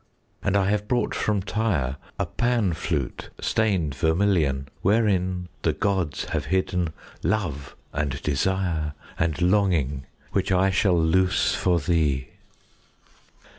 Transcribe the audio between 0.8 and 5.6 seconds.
brought from Tyre A Pan flute stained vermilion, Wherein